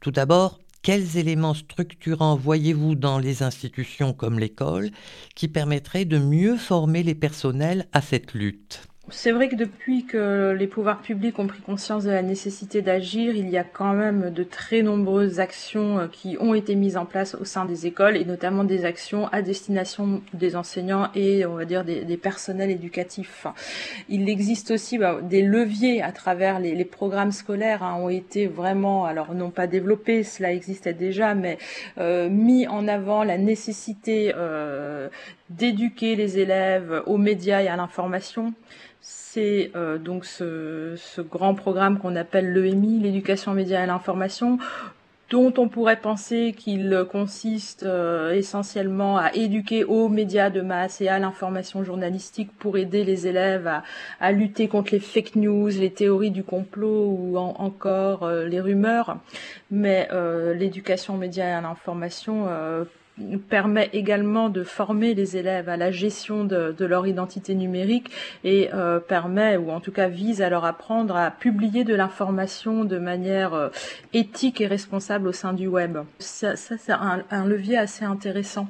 Tout 0.01 0.11
d'abord, 0.11 0.59
quels 0.81 1.15
éléments 1.15 1.53
structurants 1.53 2.35
voyez-vous 2.35 2.95
dans 2.95 3.17
les 3.17 3.43
institutions 3.43 4.11
comme 4.11 4.39
l'école 4.39 4.91
qui 5.35 5.47
permettraient 5.47 6.03
de 6.03 6.17
mieux 6.17 6.57
former 6.57 7.01
les 7.01 7.15
personnels 7.15 7.87
à 7.93 8.01
cette 8.01 8.33
lutte? 8.33 8.83
C'est 9.09 9.31
vrai 9.31 9.49
que 9.49 9.55
depuis 9.55 10.05
que 10.05 10.55
les 10.57 10.65
pouvoirs 10.65 10.99
publics 10.99 11.37
ont 11.37 11.45
pris 11.45 11.61
conscience 11.61 12.05
de 12.05 12.09
la 12.09 12.23
nécessité 12.23 12.81
d'agir, 12.81 13.35
il 13.35 13.49
y 13.49 13.57
a 13.57 13.63
quand 13.63 13.93
même 13.93 14.31
de 14.31 14.43
très 14.43 14.81
nombreuses 14.81 15.39
actions 15.39 15.99
euh, 15.99 16.07
qui 16.07 16.37
ont 16.39 16.55
été 16.55 16.73
mises 16.73 16.97
en 16.97 17.05
place 17.05 17.35
au 17.35 17.45
sein 17.45 17.65
des 17.65 17.85
écoles 17.85 18.17
et 18.17 18.25
notamment 18.25 18.63
des 18.63 18.83
actions 18.83 19.27
à 19.27 19.43
destination 19.43 20.23
des 20.33 20.55
enseignants 20.55 21.09
et 21.13 21.45
on 21.45 21.53
va 21.53 21.65
dire 21.65 21.85
des, 21.85 22.17
personnels 22.17 22.71
éducatifs. 22.71 23.45
Il 24.09 24.27
existe 24.27 24.71
aussi 24.71 24.97
bah, 24.97 25.19
des 25.21 25.43
leviers 25.43 26.01
à 26.01 26.11
travers 26.11 26.59
les, 26.59 26.85
programmes 26.85 27.31
scolaires 27.31 27.83
hein, 27.83 27.97
ont 27.99 28.09
été 28.09 28.47
vraiment, 28.47 29.05
alors 29.05 29.35
non 29.35 29.51
pas 29.51 29.67
développés, 29.67 30.23
cela 30.23 30.51
existait 30.51 30.93
déjà, 30.93 31.35
mais 31.35 31.59
euh, 31.99 32.27
mis 32.27 32.67
en 32.67 32.87
avant 32.87 33.23
la 33.23 33.37
nécessité 33.37 34.31
euh, 34.35 35.09
d'éduquer 35.49 36.15
les 36.15 36.39
élèves 36.39 37.03
aux 37.05 37.17
médias 37.17 37.61
et 37.61 37.67
à 37.67 37.75
l'information 37.75 38.53
c'est 39.35 39.71
euh, 39.75 39.97
donc 39.99 40.25
ce, 40.25 41.21
grand 41.21 41.53
programme 41.53 41.99
qu'on 41.99 42.15
appelle 42.15 42.53
l'EMI, 42.53 42.99
l'éducation 43.01 43.53
média 43.53 43.83
et 43.83 43.85
l'information, 43.85 44.57
dont 45.29 45.53
on 45.57 45.67
pourrait 45.67 45.99
penser 45.99 46.55
qu'il 46.57 47.05
consiste 47.11 47.83
euh, 47.83 48.33
essentiellement 48.33 49.17
à 49.17 49.31
éduquer 49.33 49.83
aux 49.83 50.09
médias 50.09 50.49
de 50.49 50.61
masse 50.61 51.01
et 51.01 51.07
à 51.07 51.19
l'information 51.19 51.83
journalistique 51.83 52.49
pour 52.57 52.77
aider 52.77 53.03
les 53.03 53.27
élèves 53.27 53.69
à, 54.19 54.31
lutter 54.31 54.67
contre 54.67 54.93
les 54.93 54.99
fake 54.99 55.35
news, 55.35 55.67
les 55.67 55.91
théories 55.91 56.31
du 56.31 56.43
complot 56.43 57.05
ou 57.05 57.37
encore 57.37 58.23
euh, 58.23 58.45
les 58.47 58.59
rumeurs. 58.59 59.17
Mais 59.69 60.07
l'éducation 60.55 61.17
médias 61.17 61.49
et 61.49 61.51
à 61.51 61.61
l'information 61.61 62.47
permet 63.49 63.89
également 63.93 64.49
de 64.49 64.63
former 64.63 65.13
les 65.13 65.37
élèves 65.37 65.69
à 65.69 65.77
la 65.77 65.91
gestion 65.91 66.43
de, 66.43 66.75
leur 66.85 67.07
identité 67.07 67.55
numérique 67.55 68.11
et 68.43 68.69
euh, 68.73 68.99
permet, 68.99 69.57
ou 69.57 69.71
en 69.71 69.79
tout 69.79 69.91
cas 69.91 70.07
vise 70.07 70.41
à 70.41 70.49
leur 70.49 70.65
apprendre 70.65 71.15
à 71.15 71.31
publier 71.31 71.83
de 71.83 71.95
l'information 71.95 72.83
de 72.83 72.97
manière 72.97 73.53
euh, 73.53 73.69
éthique 74.13 74.61
et 74.61 74.67
responsable 74.67 75.27
au 75.29 75.31
sein 75.31 75.53
du 75.53 75.67
web. 75.67 75.97
Ça, 76.19 76.55
c'est 76.55 76.91
un, 76.91 77.45
levier 77.45 77.77
assez 77.77 78.05
intéressant. 78.05 78.67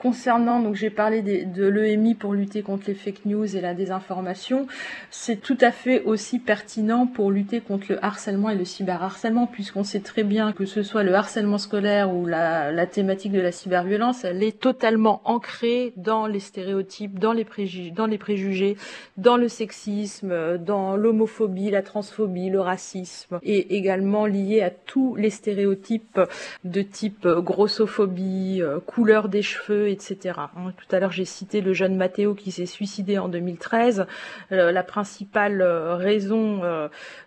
Concernant, 0.00 0.60
donc 0.60 0.76
j'ai 0.76 0.88
parlé 0.88 1.20
de 1.20 1.66
l'EMI 1.66 2.14
pour 2.14 2.32
lutter 2.32 2.62
contre 2.62 2.84
les 2.86 2.94
fake 2.94 3.26
news 3.26 3.54
et 3.54 3.60
la 3.60 3.74
désinformation, 3.74 4.66
c'est 5.10 5.36
tout 5.36 5.58
à 5.60 5.70
fait 5.70 6.02
aussi 6.04 6.38
pertinent 6.38 7.06
pour 7.06 7.30
lutter 7.30 7.60
contre 7.60 7.84
le 7.90 8.02
harcèlement 8.02 8.48
et 8.48 8.54
le 8.54 8.64
cyberharcèlement, 8.64 9.46
puisqu'on 9.46 9.84
sait 9.84 10.00
très 10.00 10.22
bien 10.22 10.52
que 10.52 10.64
ce 10.64 10.82
soit 10.82 11.02
le 11.02 11.12
harcèlement 11.14 11.58
scolaire 11.58 12.14
ou 12.14 12.24
la, 12.24 12.72
la 12.72 12.86
thématique 12.86 13.32
de 13.32 13.42
la 13.42 13.52
cyberviolence, 13.52 14.24
elle 14.24 14.42
est 14.42 14.58
totalement 14.58 15.20
ancrée 15.26 15.92
dans 15.98 16.26
les 16.26 16.40
stéréotypes, 16.40 17.18
dans 17.18 17.34
les, 17.34 17.44
préjugés, 17.44 17.90
dans 17.90 18.06
les 18.06 18.16
préjugés, 18.16 18.78
dans 19.18 19.36
le 19.36 19.48
sexisme, 19.48 20.56
dans 20.56 20.96
l'homophobie, 20.96 21.70
la 21.70 21.82
transphobie, 21.82 22.48
le 22.48 22.60
racisme, 22.62 23.38
et 23.42 23.76
également 23.76 24.24
liée 24.24 24.62
à 24.62 24.70
tous 24.70 25.14
les 25.16 25.30
stéréotypes 25.30 26.20
de 26.64 26.80
type 26.80 27.28
grossophobie, 27.28 28.62
euh, 28.62 28.80
couleur 28.80 29.28
des 29.28 29.42
cheveux, 29.42 29.89
etc. 29.90 30.38
Hein, 30.56 30.72
tout 30.76 30.94
à 30.94 31.00
l'heure, 31.00 31.12
j'ai 31.12 31.24
cité 31.24 31.60
le 31.60 31.72
jeune 31.72 31.96
Matteo 31.96 32.34
qui 32.34 32.50
s'est 32.50 32.66
suicidé 32.66 33.18
en 33.18 33.28
2013. 33.28 34.06
Euh, 34.52 34.72
la 34.72 34.82
principale 34.82 35.62
euh, 35.62 35.96
raison 35.96 36.62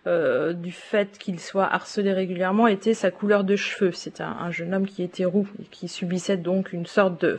euh, 0.06 0.52
du 0.52 0.72
fait 0.72 1.18
qu'il 1.18 1.40
soit 1.40 1.72
harcelé 1.72 2.12
régulièrement 2.12 2.66
était 2.66 2.94
sa 2.94 3.10
couleur 3.10 3.44
de 3.44 3.56
cheveux. 3.56 3.92
C'est 3.92 4.20
un, 4.20 4.50
jeune 4.50 4.74
homme 4.74 4.86
qui 4.86 5.02
était 5.02 5.24
roux 5.24 5.48
et 5.60 5.64
qui 5.64 5.88
subissait 5.88 6.36
donc 6.36 6.72
une 6.72 6.86
sorte 6.86 7.20
de 7.20 7.38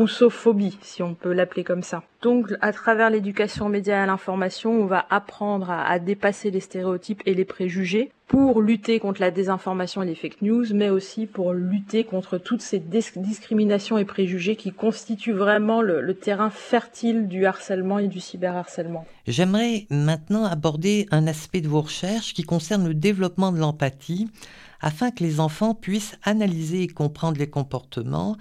roussophobie, 0.00 0.78
si 0.80 1.02
on 1.02 1.14
peut 1.14 1.34
l'appeler 1.34 1.62
comme 1.62 1.82
ça. 1.82 2.02
Donc, 2.22 2.54
à 2.62 2.72
travers 2.72 3.10
l'éducation 3.10 3.68
média 3.68 3.96
et 3.96 3.98
à 3.98 4.06
l'information, 4.06 4.72
on 4.72 4.86
va 4.86 5.04
apprendre 5.10 5.70
à, 5.70 5.98
dépasser 5.98 6.50
les 6.50 6.60
stéréotypes 6.60 7.22
et 7.26 7.34
les 7.34 7.44
préjugés 7.44 8.10
pour 8.26 8.62
lutter 8.62 8.98
contre 8.98 9.20
la 9.20 9.30
désinformation 9.30 10.02
et 10.02 10.06
les 10.06 10.14
fake 10.14 10.40
news, 10.40 10.64
mais 10.72 10.88
aussi 10.88 11.26
pour 11.26 11.52
lutter 11.52 12.04
contre 12.04 12.38
toutes 12.38 12.62
ces 12.62 12.78
discriminations 12.78 13.98
et 13.98 14.06
préjugés 14.06 14.56
qui 14.56 14.72
constituent 14.72 15.32
vraiment 15.32 15.82
le 15.82 16.14
terrain 16.14 16.48
fertile 16.48 17.28
du 17.28 17.44
harcèlement 17.44 17.98
et 17.98 18.08
du 18.08 18.20
cyberharcèlement. 18.20 19.04
J'aimerais 19.26 19.86
maintenant 19.90 20.44
aborder 20.44 21.06
un 21.10 21.26
aspect 21.26 21.60
de 21.60 21.68
vos 21.68 21.82
recherches 21.82 22.32
qui 22.32 22.42
concerne 22.42 22.88
le 22.88 22.94
développement 22.94 23.52
de 23.52 23.58
l'empathie 23.58 24.28
afin 24.80 25.10
que 25.10 25.22
les 25.22 25.40
enfants 25.40 25.74
puissent 25.74 26.16
analyser 26.22 26.82
et 26.82 26.88
comprendre 26.88 27.38
les 27.38 27.50
comportements 27.50 28.36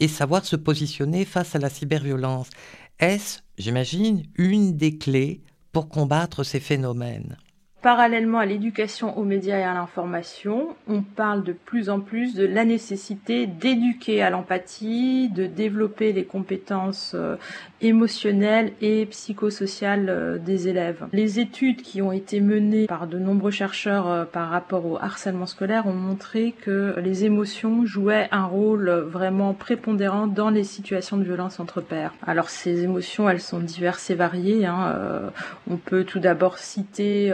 et 0.00 0.08
savoir 0.08 0.44
se 0.44 0.56
positionner 0.56 1.24
face 1.24 1.54
à 1.54 1.58
la 1.58 1.70
cyberviolence. 1.70 2.50
Est-ce, 2.98 3.40
j'imagine, 3.58 4.24
une 4.36 4.76
des 4.76 4.98
clés 4.98 5.42
pour 5.72 5.88
combattre 5.88 6.44
ces 6.44 6.60
phénomènes? 6.60 7.36
Parallèlement 7.84 8.38
à 8.38 8.46
l'éducation 8.46 9.18
aux 9.18 9.24
médias 9.24 9.58
et 9.58 9.62
à 9.62 9.74
l'information, 9.74 10.74
on 10.88 11.02
parle 11.02 11.44
de 11.44 11.52
plus 11.52 11.90
en 11.90 12.00
plus 12.00 12.34
de 12.34 12.46
la 12.46 12.64
nécessité 12.64 13.46
d'éduquer 13.46 14.22
à 14.22 14.30
l'empathie, 14.30 15.28
de 15.28 15.44
développer 15.44 16.14
les 16.14 16.24
compétences 16.24 17.12
euh, 17.14 17.36
émotionnelles 17.82 18.72
et 18.80 19.04
psychosociales 19.04 20.06
euh, 20.08 20.38
des 20.38 20.68
élèves. 20.68 21.04
Les 21.12 21.40
études 21.40 21.82
qui 21.82 22.00
ont 22.00 22.10
été 22.10 22.40
menées 22.40 22.86
par 22.86 23.06
de 23.06 23.18
nombreux 23.18 23.50
chercheurs 23.50 24.08
euh, 24.08 24.24
par 24.24 24.48
rapport 24.48 24.86
au 24.86 24.96
harcèlement 24.96 25.44
scolaire 25.44 25.86
ont 25.86 25.92
montré 25.92 26.54
que 26.62 26.94
les 27.00 27.26
émotions 27.26 27.84
jouaient 27.84 28.28
un 28.32 28.46
rôle 28.46 28.88
vraiment 28.88 29.52
prépondérant 29.52 30.26
dans 30.26 30.48
les 30.48 30.64
situations 30.64 31.18
de 31.18 31.24
violence 31.24 31.60
entre 31.60 31.82
pairs. 31.82 32.14
Alors 32.26 32.48
ces 32.48 32.82
émotions, 32.82 33.28
elles 33.28 33.42
sont 33.42 33.60
diverses 33.60 34.08
et 34.08 34.14
variées. 34.14 34.64
Hein. 34.64 35.30
on 35.70 35.76
peut 35.76 36.04
tout 36.04 36.18
d'abord 36.18 36.56
citer 36.56 37.30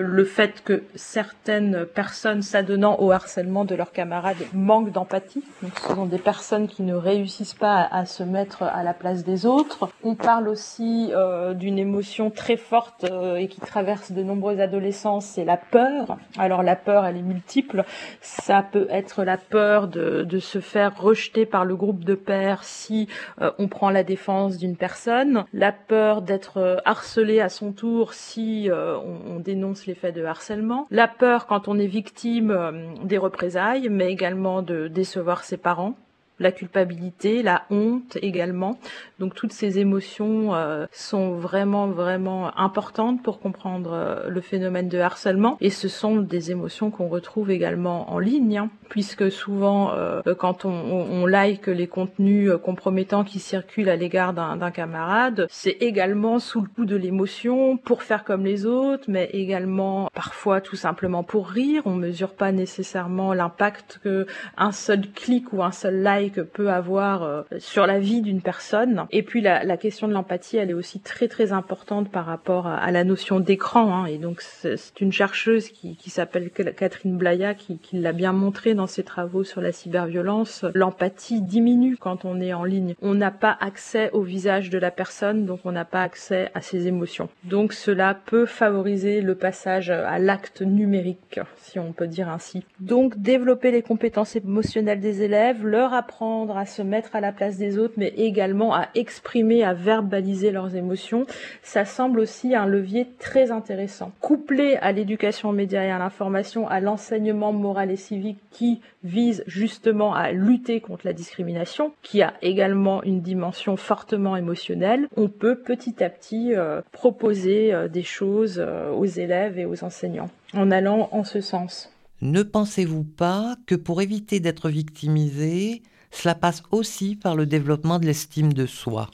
le 0.00 0.24
fait 0.24 0.62
que 0.64 0.82
certaines 0.94 1.86
personnes 1.86 2.42
s'adonnant 2.42 2.98
au 3.00 3.12
harcèlement 3.12 3.64
de 3.64 3.74
leurs 3.74 3.92
camarades 3.92 4.36
manquent 4.52 4.92
d'empathie. 4.92 5.44
Donc, 5.62 5.72
ce 5.78 5.94
sont 5.94 6.06
des 6.06 6.18
personnes 6.18 6.68
qui 6.68 6.82
ne 6.82 6.94
réussissent 6.94 7.54
pas 7.54 7.86
à, 7.90 8.06
se 8.06 8.22
mettre 8.22 8.62
à 8.62 8.82
la 8.82 8.94
place 8.94 9.24
des 9.24 9.46
autres. 9.46 9.88
On 10.02 10.14
parle 10.14 10.48
aussi 10.48 11.10
euh, 11.12 11.54
d'une 11.54 11.78
émotion 11.78 12.30
très 12.30 12.56
forte 12.56 13.04
euh, 13.04 13.36
et 13.36 13.48
qui 13.48 13.60
traverse 13.60 14.12
de 14.12 14.22
nombreux 14.22 14.60
adolescents, 14.60 15.20
c'est 15.20 15.44
la 15.44 15.56
peur. 15.56 16.16
Alors 16.38 16.62
la 16.62 16.76
peur, 16.76 17.04
elle 17.04 17.16
est 17.16 17.22
multiple. 17.22 17.84
Ça 18.20 18.62
peut 18.62 18.86
être 18.90 19.24
la 19.24 19.36
peur 19.36 19.88
de, 19.88 20.26
se 20.40 20.60
faire 20.60 21.00
rejeter 21.00 21.46
par 21.46 21.64
le 21.64 21.76
groupe 21.76 22.04
de 22.04 22.14
pairs 22.14 22.64
si 22.64 23.06
euh, 23.40 23.52
on 23.58 23.68
prend 23.68 23.90
la 23.90 24.02
défense 24.02 24.58
d'une 24.58 24.76
personne. 24.76 25.44
La 25.52 25.72
peur 25.72 26.22
d'être 26.22 26.82
harcelé 26.84 27.40
à 27.40 27.48
son 27.48 27.72
tour 27.72 28.12
si 28.12 28.68
on 28.72 29.38
dénonce 29.38 29.81
les 29.86 29.94
faits 29.94 30.14
de 30.14 30.24
harcèlement, 30.24 30.86
la 30.90 31.08
peur 31.08 31.46
quand 31.46 31.68
on 31.68 31.78
est 31.78 31.86
victime 31.86 32.50
euh, 32.50 32.94
des 33.04 33.18
représailles, 33.18 33.88
mais 33.90 34.10
également 34.10 34.62
de 34.62 34.88
décevoir 34.88 35.44
ses 35.44 35.56
parents, 35.56 35.96
la 36.42 36.52
culpabilité, 36.52 37.42
la 37.42 37.62
honte 37.70 38.18
également. 38.20 38.78
Donc 39.18 39.34
toutes 39.34 39.52
ces 39.52 39.78
émotions 39.78 40.54
euh, 40.54 40.86
sont 40.92 41.36
vraiment 41.36 41.86
vraiment 41.86 42.56
importantes 42.58 43.22
pour 43.22 43.40
comprendre 43.40 43.92
euh, 43.92 44.28
le 44.28 44.40
phénomène 44.40 44.88
de 44.88 44.98
harcèlement 44.98 45.56
et 45.60 45.70
ce 45.70 45.88
sont 45.88 46.16
des 46.16 46.50
émotions 46.50 46.90
qu'on 46.90 47.08
retrouve 47.08 47.50
également 47.50 48.12
en 48.12 48.18
ligne 48.18 48.58
hein, 48.58 48.70
puisque 48.88 49.30
souvent 49.30 49.92
euh, 49.94 50.20
quand 50.38 50.64
on, 50.64 50.70
on, 50.70 51.26
like 51.26 51.66
les 51.68 51.86
contenus 51.86 52.50
compromettants 52.62 53.24
qui 53.24 53.38
circulent 53.38 53.88
à 53.88 53.96
l'égard 53.96 54.32
d'un 54.32 54.70
camarade, 54.70 55.46
c'est 55.50 55.76
également 55.80 56.38
sous 56.38 56.60
le 56.60 56.68
coup 56.68 56.84
de 56.84 56.96
l'émotion 56.96 57.76
pour 57.76 58.02
faire 58.02 58.24
comme 58.24 58.44
les 58.44 58.66
autres, 58.66 59.04
mais 59.08 59.30
également 59.32 60.10
parfois 60.12 60.60
tout 60.60 60.76
simplement 60.76 61.22
pour 61.22 61.48
rire. 61.48 61.82
On 61.86 61.94
mesure 61.94 62.34
pas 62.34 62.52
nécessairement 62.52 63.32
l'impact 63.32 64.00
que 64.02 64.26
un 64.56 64.72
seul 64.72 65.02
clic 65.14 65.52
ou 65.52 65.62
un 65.62 65.72
seul 65.72 66.02
like 66.02 66.31
peut 66.40 66.70
avoir 66.70 67.22
euh, 67.22 67.42
sur 67.58 67.86
la 67.86 67.98
vie 67.98 68.22
d'une 68.22 68.40
personne. 68.40 69.06
Et 69.10 69.22
puis 69.22 69.40
la, 69.40 69.76
question 69.76 70.08
de 70.08 70.12
l'empathie, 70.12 70.56
elle 70.56 70.70
est 70.70 70.74
aussi 70.74 71.00
très 71.00 71.28
très 71.28 71.52
importante 71.52 72.10
par 72.10 72.26
rapport 72.26 72.66
à, 72.66 72.90
la 72.90 73.04
notion 73.04 73.40
d'écran. 73.40 73.94
Hein. 73.94 74.06
Et 74.06 74.18
donc 74.18 74.40
c'est 74.40 75.00
une 75.00 75.12
chercheuse 75.12 75.68
qui, 75.68 75.96
qui 75.96 76.10
s'appelle 76.10 76.50
Catherine 76.50 77.16
Blaya 77.16 77.54
qui, 77.54 77.78
qui 77.78 77.98
l'a 77.98 78.12
bien 78.12 78.32
montré 78.32 78.74
dans 78.74 78.86
ses 78.86 79.02
travaux 79.02 79.44
sur 79.44 79.60
la 79.60 79.72
cyberviolence. 79.72 80.64
L'empathie 80.74 81.42
diminue 81.42 81.96
quand 81.96 82.24
on 82.24 82.40
est 82.40 82.52
en 82.52 82.64
ligne. 82.64 82.94
On 83.02 83.14
n'a 83.14 83.30
pas 83.30 83.56
accès 83.60 84.10
au 84.12 84.22
visage 84.22 84.70
de 84.70 84.78
la 84.78 84.90
personne, 84.90 85.46
donc 85.46 85.60
on 85.64 85.72
n'a 85.72 85.84
pas 85.84 86.02
accès 86.02 86.50
à 86.54 86.60
ses 86.60 86.86
émotions. 86.86 87.28
Donc 87.44 87.72
cela 87.72 88.14
peut 88.14 88.46
favoriser 88.46 89.20
le 89.20 89.34
passage 89.34 89.90
à 89.90 90.18
l'acte 90.18 90.62
numérique, 90.62 91.40
si 91.56 91.78
on 91.78 91.92
peut 91.92 92.06
dire 92.06 92.28
ainsi. 92.28 92.64
Donc 92.80 93.20
développer 93.20 93.70
les 93.70 93.82
compétences 93.82 94.36
émotionnelles 94.36 95.00
des 95.00 95.22
élèves, 95.22 95.66
leur 95.66 95.92
apprendre 95.92 96.11
à 96.54 96.66
se 96.66 96.82
mettre 96.82 97.16
à 97.16 97.20
la 97.20 97.32
place 97.32 97.56
des 97.56 97.78
autres, 97.78 97.94
mais 97.96 98.12
également 98.16 98.74
à 98.74 98.88
exprimer, 98.94 99.64
à 99.64 99.74
verbaliser 99.74 100.52
leurs 100.52 100.76
émotions, 100.76 101.26
ça 101.62 101.84
semble 101.84 102.20
aussi 102.20 102.54
un 102.54 102.66
levier 102.66 103.08
très 103.18 103.50
intéressant. 103.50 104.12
Couplé 104.20 104.76
à 104.76 104.92
l'éducation 104.92 105.48
aux 105.48 105.52
médias 105.52 105.82
et 105.82 105.90
à 105.90 105.98
l'information, 105.98 106.68
à 106.68 106.78
l'enseignement 106.78 107.52
moral 107.52 107.90
et 107.90 107.96
civique 107.96 108.38
qui 108.52 108.80
vise 109.02 109.42
justement 109.48 110.14
à 110.14 110.30
lutter 110.30 110.80
contre 110.80 111.06
la 111.06 111.12
discrimination, 111.12 111.92
qui 112.02 112.22
a 112.22 112.34
également 112.40 113.02
une 113.02 113.20
dimension 113.20 113.76
fortement 113.76 114.36
émotionnelle, 114.36 115.08
on 115.16 115.28
peut 115.28 115.56
petit 115.56 116.04
à 116.04 116.08
petit 116.08 116.54
euh, 116.54 116.82
proposer 116.92 117.74
euh, 117.74 117.88
des 117.88 118.04
choses 118.04 118.62
euh, 118.64 118.92
aux 118.92 119.06
élèves 119.06 119.58
et 119.58 119.64
aux 119.64 119.82
enseignants 119.82 120.30
en 120.54 120.70
allant 120.70 121.08
en 121.10 121.24
ce 121.24 121.40
sens. 121.40 121.90
Ne 122.20 122.44
pensez-vous 122.44 123.02
pas 123.02 123.56
que 123.66 123.74
pour 123.74 124.00
éviter 124.00 124.38
d'être 124.38 124.68
victimisé, 124.68 125.82
cela 126.12 126.34
passe 126.34 126.62
aussi 126.70 127.16
par 127.16 127.34
le 127.34 127.46
développement 127.46 127.98
de 127.98 128.06
l'estime 128.06 128.52
de 128.52 128.66
soi 128.66 129.10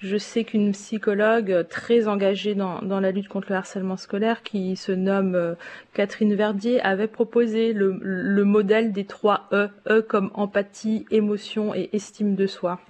je 0.00 0.16
sais 0.16 0.44
qu'une 0.44 0.72
psychologue 0.72 1.66
très 1.68 2.08
engagée 2.08 2.54
dans, 2.54 2.80
la 2.80 3.10
lutte 3.10 3.28
contre 3.28 3.48
le 3.50 3.56
harcèlement 3.56 3.98
scolaire, 3.98 4.42
qui 4.42 4.74
se 4.76 4.92
nomme 4.92 5.56
Catherine 5.92 6.34
Verdier, 6.34 6.80
avait 6.80 7.06
proposé 7.06 7.74
le, 7.74 7.98
le 8.00 8.44
modèle 8.46 8.92
des 8.92 9.04
trois 9.04 9.46
E, 9.52 9.68
E 9.90 10.00
comme 10.00 10.30
empathie, 10.32 11.04
émotion 11.10 11.74
et 11.74 11.90
estime 11.92 12.34
de 12.34 12.46
soi. 12.46 12.80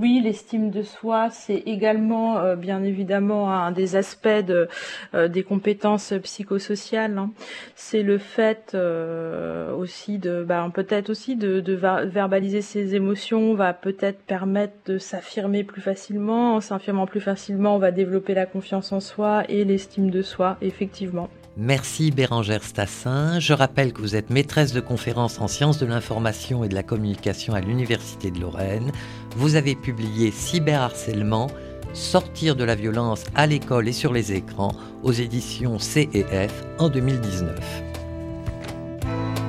Oui, 0.00 0.20
l'estime 0.22 0.70
de 0.70 0.82
soi, 0.82 1.28
c'est 1.28 1.56
également 1.66 2.38
euh, 2.38 2.54
bien 2.54 2.84
évidemment 2.84 3.50
un 3.50 3.72
des 3.72 3.96
aspects 3.96 4.28
euh, 4.28 5.28
des 5.28 5.42
compétences 5.42 6.14
psychosociales. 6.22 7.18
Hein. 7.18 7.32
C'est 7.74 8.04
le 8.04 8.18
fait 8.18 8.72
euh, 8.74 9.74
aussi 9.74 10.18
de, 10.18 10.44
bah, 10.44 10.70
peut-être 10.72 11.10
aussi 11.10 11.34
de, 11.34 11.58
de 11.58 11.72
verbaliser 11.72 12.62
ses 12.62 12.94
émotions, 12.94 13.54
va 13.54 13.72
peut-être 13.72 14.20
permettre 14.20 14.74
de 14.86 14.98
s'affirmer 14.98 15.64
plus 15.64 15.82
facilement. 15.82 16.54
En 16.54 16.60
s'affirmant 16.60 17.06
plus 17.06 17.20
facilement, 17.20 17.74
on 17.74 17.80
va 17.80 17.90
développer 17.90 18.34
la 18.34 18.46
confiance 18.46 18.92
en 18.92 19.00
soi 19.00 19.42
et 19.48 19.64
l'estime 19.64 20.10
de 20.10 20.22
soi, 20.22 20.58
effectivement. 20.60 21.28
Merci 21.60 22.12
Bérangère 22.12 22.62
Stassin. 22.62 23.40
Je 23.40 23.52
rappelle 23.52 23.92
que 23.92 24.00
vous 24.00 24.14
êtes 24.14 24.30
maîtresse 24.30 24.72
de 24.72 24.80
conférences 24.80 25.40
en 25.40 25.48
sciences 25.48 25.78
de 25.78 25.86
l'information 25.86 26.62
et 26.62 26.68
de 26.68 26.74
la 26.74 26.84
communication 26.84 27.52
à 27.52 27.60
l'Université 27.60 28.30
de 28.30 28.38
Lorraine. 28.38 28.92
Vous 29.34 29.56
avez 29.56 29.74
publié 29.74 30.30
Cyberharcèlement, 30.30 31.48
Sortir 31.94 32.54
de 32.54 32.62
la 32.62 32.76
violence 32.76 33.24
à 33.34 33.48
l'école 33.48 33.88
et 33.88 33.92
sur 33.92 34.12
les 34.12 34.32
écrans 34.32 34.72
aux 35.02 35.10
éditions 35.10 35.80
CEF 35.80 36.52
en 36.78 36.90
2019. 36.90 37.58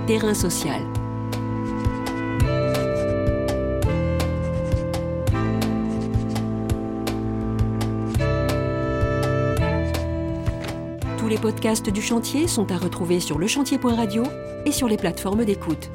Terrain 0.08 0.34
social. 0.34 0.82
Les 11.30 11.38
podcasts 11.38 11.92
du 11.92 12.02
chantier 12.02 12.48
sont 12.48 12.72
à 12.72 12.78
retrouver 12.78 13.20
sur 13.20 13.38
lechantier.radio 13.38 14.24
et 14.66 14.72
sur 14.72 14.88
les 14.88 14.98
plateformes 14.98 15.46
d'écoute. 15.46 15.92